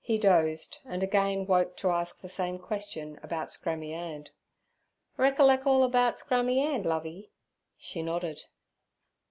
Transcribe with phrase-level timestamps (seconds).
[0.00, 4.30] He dosed, and again woke to ask the same question about Scrammy 'And.
[5.18, 7.32] 'Reckerlec all erbout Scrammy 'And, Lovey?'
[7.76, 8.44] She nodded.